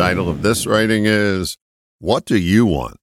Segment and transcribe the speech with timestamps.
[0.00, 1.58] title of this writing is
[1.98, 2.96] What Do You Want?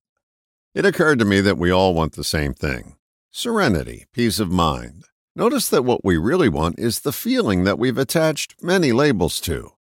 [0.74, 2.96] It occurred to me that we all want the same thing
[3.30, 5.04] serenity, peace of mind.
[5.36, 9.74] Notice that what we really want is the feeling that we've attached many labels to.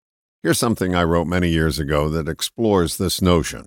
[0.43, 3.65] Here's something I wrote many years ago that explores this notion.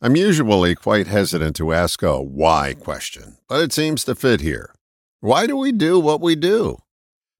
[0.00, 4.72] I'm usually quite hesitant to ask a why question, but it seems to fit here.
[5.18, 6.78] Why do we do what we do?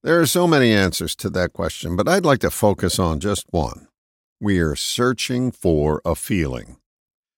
[0.02, 3.46] There are so many answers to that question, but I'd like to focus on just
[3.50, 3.86] one.
[4.42, 6.78] We are searching for a feeling.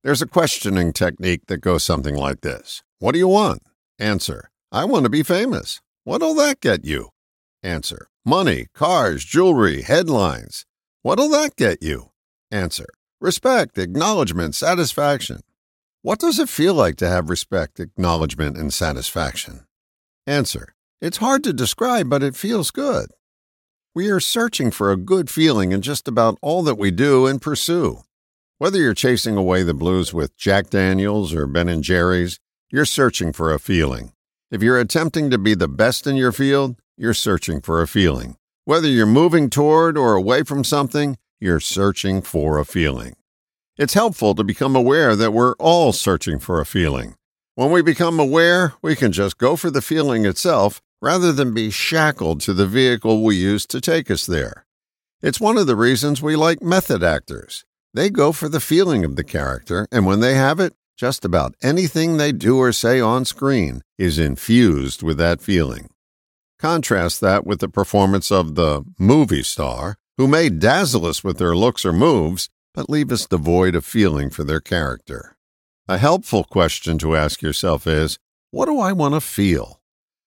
[0.02, 3.62] There's a questioning technique that goes something like this What do you want?
[3.98, 5.82] Answer I want to be famous.
[6.04, 7.10] What'll that get you?
[7.62, 10.64] Answer Money, cars, jewelry, headlines.
[11.02, 12.08] What'll that get you?
[12.50, 12.88] Answer
[13.20, 15.40] Respect, acknowledgement, satisfaction.
[16.00, 19.66] What does it feel like to have respect, acknowledgement, and satisfaction?
[20.26, 23.10] Answer It's hard to describe, but it feels good.
[23.96, 27.40] We are searching for a good feeling in just about all that we do and
[27.40, 28.00] pursue.
[28.58, 32.40] Whether you're chasing away the blues with Jack Daniels or Ben and Jerry's,
[32.72, 34.12] you're searching for a feeling.
[34.50, 38.34] If you're attempting to be the best in your field, you're searching for a feeling.
[38.64, 43.14] Whether you're moving toward or away from something, you're searching for a feeling.
[43.76, 47.14] It's helpful to become aware that we're all searching for a feeling.
[47.54, 51.68] When we become aware, we can just go for the feeling itself rather than be
[51.68, 54.64] shackled to the vehicle we use to take us there.
[55.20, 57.66] It's one of the reasons we like method actors.
[57.92, 61.56] They go for the feeling of the character, and when they have it, just about
[61.62, 65.90] anything they do or say on screen is infused with that feeling.
[66.58, 71.54] Contrast that with the performance of the movie star who may dazzle us with their
[71.54, 75.36] looks or moves, but leave us devoid of feeling for their character.
[75.86, 78.18] A helpful question to ask yourself is
[78.52, 79.82] What do I want to feel?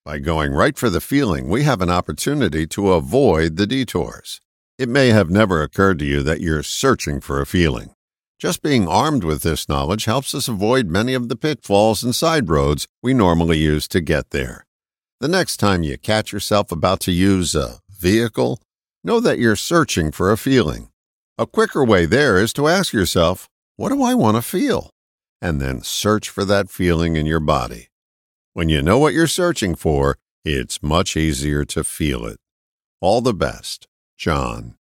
[0.08, 4.40] By going right for the feeling, we have an opportunity to avoid the detours.
[4.78, 7.90] It may have never occurred to you that you're searching for a feeling.
[8.40, 12.48] Just being armed with this knowledge helps us avoid many of the pitfalls and side
[12.48, 14.66] roads we normally use to get there.
[15.20, 18.62] The next time you catch yourself about to use a vehicle,
[19.04, 20.88] know that you're searching for a feeling.
[21.38, 24.90] A quicker way there is to ask yourself, What do I want to feel?
[25.42, 27.90] And then search for that feeling in your body.
[28.58, 32.40] When you know what you're searching for, it's much easier to feel it.
[33.00, 33.88] All the best,
[34.18, 34.77] John.